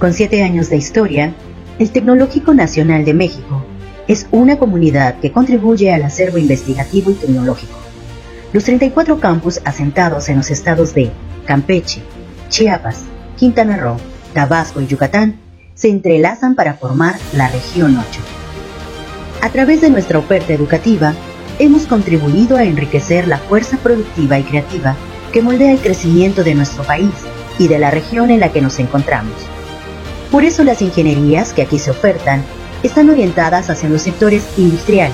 Con 0.00 0.14
siete 0.14 0.42
años 0.42 0.70
de 0.70 0.78
historia, 0.78 1.34
el 1.78 1.90
Tecnológico 1.90 2.54
Nacional 2.54 3.04
de 3.04 3.12
México 3.12 3.62
es 4.08 4.26
una 4.30 4.58
comunidad 4.58 5.20
que 5.20 5.30
contribuye 5.30 5.92
al 5.92 6.02
acervo 6.04 6.38
investigativo 6.38 7.10
y 7.10 7.14
tecnológico. 7.14 7.78
Los 8.54 8.64
34 8.64 9.20
campus 9.20 9.60
asentados 9.66 10.30
en 10.30 10.38
los 10.38 10.50
estados 10.50 10.94
de 10.94 11.10
Campeche, 11.44 12.00
Chiapas, 12.48 13.02
Quintana 13.36 13.76
Roo, 13.76 13.98
Tabasco 14.32 14.80
y 14.80 14.86
Yucatán 14.86 15.38
se 15.74 15.90
entrelazan 15.90 16.54
para 16.54 16.72
formar 16.72 17.16
la 17.34 17.48
región 17.48 17.94
8. 17.98 18.06
A 19.42 19.50
través 19.50 19.82
de 19.82 19.90
nuestra 19.90 20.18
oferta 20.18 20.54
educativa, 20.54 21.12
hemos 21.58 21.82
contribuido 21.86 22.56
a 22.56 22.64
enriquecer 22.64 23.28
la 23.28 23.36
fuerza 23.36 23.76
productiva 23.76 24.38
y 24.38 24.44
creativa 24.44 24.96
que 25.30 25.42
moldea 25.42 25.72
el 25.72 25.80
crecimiento 25.80 26.42
de 26.42 26.54
nuestro 26.54 26.84
país 26.84 27.12
y 27.58 27.68
de 27.68 27.78
la 27.78 27.90
región 27.90 28.30
en 28.30 28.40
la 28.40 28.50
que 28.50 28.62
nos 28.62 28.78
encontramos. 28.78 29.34
Por 30.30 30.44
eso 30.44 30.62
las 30.62 30.80
ingenierías 30.80 31.52
que 31.52 31.62
aquí 31.62 31.78
se 31.78 31.90
ofertan 31.90 32.44
están 32.84 33.10
orientadas 33.10 33.68
hacia 33.68 33.88
los 33.88 34.02
sectores 34.02 34.44
industrial, 34.56 35.10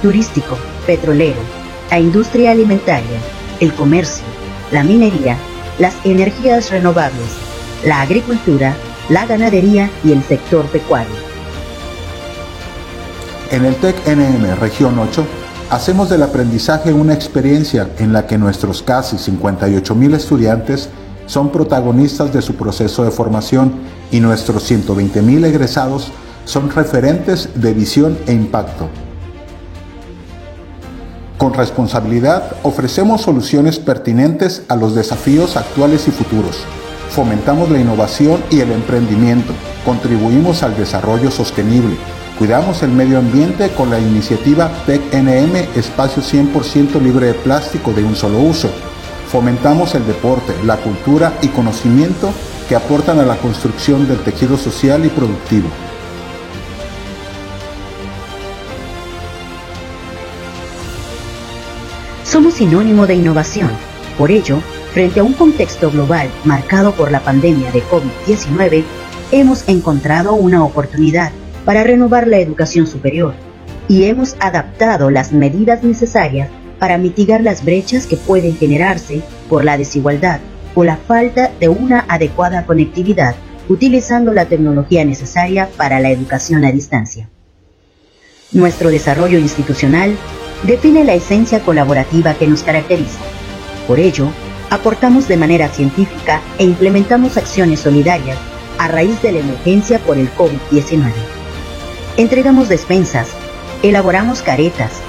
turístico, 0.00 0.56
petrolero, 0.86 1.40
la 1.90 1.98
industria 2.00 2.52
alimentaria, 2.52 3.18
el 3.60 3.74
comercio, 3.74 4.24
la 4.72 4.82
minería, 4.82 5.36
las 5.78 5.94
energías 6.04 6.70
renovables, 6.70 7.36
la 7.84 8.00
agricultura, 8.00 8.74
la 9.10 9.26
ganadería 9.26 9.90
y 10.02 10.12
el 10.12 10.22
sector 10.22 10.64
pecuario. 10.66 11.14
En 13.50 13.66
el 13.66 13.76
TEC 13.76 13.96
NM 14.08 14.58
Región 14.58 14.98
8 14.98 15.26
hacemos 15.70 16.08
del 16.08 16.22
aprendizaje 16.22 16.92
una 16.92 17.12
experiencia 17.12 17.90
en 17.98 18.14
la 18.14 18.26
que 18.26 18.38
nuestros 18.38 18.82
casi 18.82 19.18
58 19.18 19.94
mil 19.94 20.14
estudiantes 20.14 20.88
son 21.26 21.50
protagonistas 21.50 22.32
de 22.32 22.42
su 22.42 22.54
proceso 22.54 23.04
de 23.04 23.10
formación 23.10 23.72
y 24.10 24.20
nuestros 24.20 24.70
120.000 24.70 25.46
egresados 25.46 26.12
son 26.44 26.70
referentes 26.70 27.48
de 27.54 27.72
visión 27.72 28.18
e 28.26 28.32
impacto. 28.32 28.88
Con 31.38 31.54
responsabilidad 31.54 32.56
ofrecemos 32.62 33.22
soluciones 33.22 33.78
pertinentes 33.78 34.62
a 34.68 34.76
los 34.76 34.94
desafíos 34.94 35.56
actuales 35.56 36.06
y 36.08 36.10
futuros. 36.10 36.64
Fomentamos 37.10 37.70
la 37.70 37.78
innovación 37.78 38.42
y 38.50 38.60
el 38.60 38.72
emprendimiento. 38.72 39.52
Contribuimos 39.84 40.62
al 40.62 40.76
desarrollo 40.76 41.30
sostenible. 41.30 41.96
Cuidamos 42.38 42.82
el 42.82 42.90
medio 42.90 43.18
ambiente 43.18 43.70
con 43.70 43.90
la 43.90 44.00
iniciativa 44.00 44.70
TECNM 44.86 45.54
Espacio 45.76 46.22
100% 46.22 47.00
libre 47.00 47.28
de 47.28 47.34
plástico 47.34 47.92
de 47.92 48.04
un 48.04 48.16
solo 48.16 48.40
uso 48.40 48.70
Fomentamos 49.34 49.96
el 49.96 50.06
deporte, 50.06 50.54
la 50.62 50.76
cultura 50.76 51.36
y 51.42 51.48
conocimiento 51.48 52.32
que 52.68 52.76
aportan 52.76 53.18
a 53.18 53.24
la 53.24 53.36
construcción 53.36 54.06
del 54.06 54.18
tejido 54.20 54.56
social 54.56 55.04
y 55.04 55.08
productivo. 55.08 55.68
Somos 62.22 62.54
sinónimo 62.54 63.08
de 63.08 63.16
innovación. 63.16 63.70
Por 64.16 64.30
ello, 64.30 64.60
frente 64.92 65.18
a 65.18 65.24
un 65.24 65.32
contexto 65.32 65.90
global 65.90 66.30
marcado 66.44 66.92
por 66.92 67.10
la 67.10 67.18
pandemia 67.18 67.72
de 67.72 67.82
COVID-19, 67.82 68.84
hemos 69.32 69.68
encontrado 69.68 70.34
una 70.34 70.62
oportunidad 70.62 71.32
para 71.64 71.82
renovar 71.82 72.28
la 72.28 72.38
educación 72.38 72.86
superior 72.86 73.34
y 73.88 74.04
hemos 74.04 74.36
adaptado 74.38 75.10
las 75.10 75.32
medidas 75.32 75.82
necesarias 75.82 76.50
para 76.84 76.98
mitigar 76.98 77.40
las 77.40 77.64
brechas 77.64 78.06
que 78.06 78.18
pueden 78.18 78.58
generarse 78.58 79.22
por 79.48 79.64
la 79.64 79.78
desigualdad 79.78 80.40
o 80.74 80.84
la 80.84 80.98
falta 80.98 81.50
de 81.58 81.70
una 81.70 82.04
adecuada 82.08 82.66
conectividad 82.66 83.36
utilizando 83.70 84.34
la 84.34 84.44
tecnología 84.44 85.02
necesaria 85.02 85.70
para 85.78 85.98
la 85.98 86.10
educación 86.10 86.62
a 86.62 86.72
distancia. 86.72 87.30
Nuestro 88.52 88.90
desarrollo 88.90 89.38
institucional 89.38 90.14
define 90.64 91.04
la 91.04 91.14
esencia 91.14 91.60
colaborativa 91.60 92.34
que 92.34 92.46
nos 92.46 92.62
caracteriza. 92.62 93.20
Por 93.88 93.98
ello, 93.98 94.28
aportamos 94.68 95.26
de 95.26 95.38
manera 95.38 95.70
científica 95.70 96.42
e 96.58 96.64
implementamos 96.64 97.38
acciones 97.38 97.80
solidarias 97.80 98.36
a 98.76 98.88
raíz 98.88 99.22
de 99.22 99.32
la 99.32 99.38
emergencia 99.38 100.00
por 100.00 100.18
el 100.18 100.30
COVID-19. 100.34 101.12
Entregamos 102.18 102.68
despensas, 102.68 103.28
elaboramos 103.82 104.42
caretas, 104.42 105.00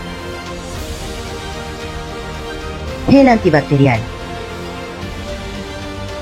gel 3.10 3.28
antibacterial. 3.28 4.00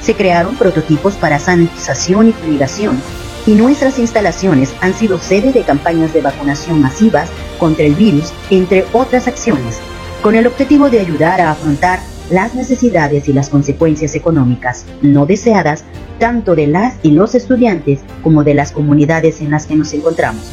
Se 0.01 0.16
crearon 0.16 0.55
prototipos 0.55 1.16
para 1.16 1.39
sanitización 1.39 2.29
y 2.29 2.33
fumigación 2.33 3.01
y 3.45 3.55
nuestras 3.55 3.99
instalaciones 3.99 4.73
han 4.81 4.94
sido 4.94 5.19
sede 5.19 5.51
de 5.51 5.63
campañas 5.63 6.13
de 6.13 6.21
vacunación 6.21 6.81
masivas 6.81 7.29
contra 7.59 7.85
el 7.85 7.95
virus, 7.95 8.33
entre 8.49 8.85
otras 8.94 9.27
acciones, 9.27 9.79
con 10.21 10.35
el 10.35 10.47
objetivo 10.47 10.89
de 10.89 10.99
ayudar 10.99 11.41
a 11.41 11.51
afrontar 11.51 11.99
las 12.29 12.55
necesidades 12.55 13.27
y 13.27 13.33
las 13.33 13.50
consecuencias 13.50 14.15
económicas 14.15 14.85
no 15.01 15.25
deseadas 15.25 15.83
tanto 16.19 16.55
de 16.55 16.67
las 16.67 16.95
y 17.03 17.11
los 17.11 17.35
estudiantes 17.35 18.00
como 18.21 18.44
de 18.44 18.53
las 18.53 18.71
comunidades 18.71 19.41
en 19.41 19.51
las 19.51 19.65
que 19.65 19.75
nos 19.75 19.94
encontramos. 19.94 20.44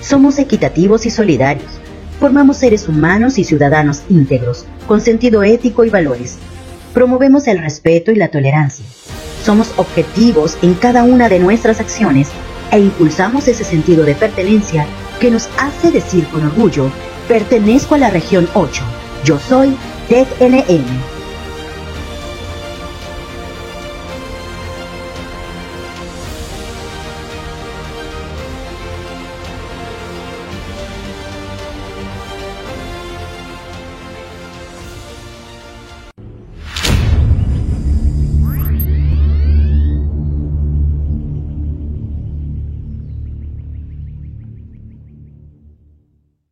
Somos 0.00 0.38
equitativos 0.38 1.06
y 1.06 1.10
solidarios 1.10 1.77
Formamos 2.18 2.56
seres 2.56 2.88
humanos 2.88 3.38
y 3.38 3.44
ciudadanos 3.44 4.02
íntegros, 4.08 4.66
con 4.88 5.00
sentido 5.00 5.44
ético 5.44 5.84
y 5.84 5.90
valores. 5.90 6.36
Promovemos 6.92 7.46
el 7.46 7.58
respeto 7.58 8.10
y 8.10 8.16
la 8.16 8.28
tolerancia. 8.28 8.84
Somos 9.44 9.72
objetivos 9.76 10.58
en 10.62 10.74
cada 10.74 11.04
una 11.04 11.28
de 11.28 11.38
nuestras 11.38 11.78
acciones 11.78 12.28
e 12.72 12.80
impulsamos 12.80 13.46
ese 13.46 13.62
sentido 13.62 14.04
de 14.04 14.16
pertenencia 14.16 14.84
que 15.20 15.30
nos 15.30 15.48
hace 15.58 15.92
decir 15.92 16.26
con 16.26 16.44
orgullo, 16.44 16.90
pertenezco 17.28 17.94
a 17.94 17.98
la 17.98 18.10
región 18.10 18.48
8. 18.54 18.82
Yo 19.24 19.38
soy 19.38 19.76
TECNM. 20.08 21.17